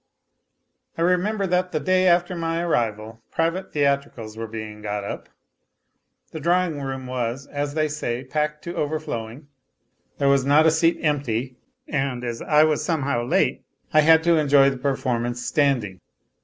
[0.97, 5.29] I remember that the day after my arrival private theatricals were being got up.
[6.31, 9.47] The drawing room was, as they say, packed to overflowing;
[10.17, 11.55] there was not a seat empty,
[11.87, 16.01] and as I was somehow late I had to enjoy the performance standing.